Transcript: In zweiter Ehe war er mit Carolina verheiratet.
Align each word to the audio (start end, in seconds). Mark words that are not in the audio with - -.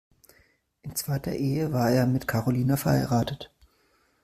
In 0.81 0.95
zweiter 0.95 1.33
Ehe 1.33 1.73
war 1.73 1.91
er 1.91 2.07
mit 2.07 2.27
Carolina 2.27 2.75
verheiratet. 2.75 3.51